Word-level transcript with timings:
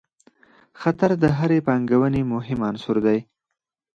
خطر 0.81 1.09
د 1.23 1.25
هرې 1.37 1.59
پانګونې 1.67 2.21
مهم 2.33 2.59
عنصر 2.69 2.97
دی. 3.05 3.19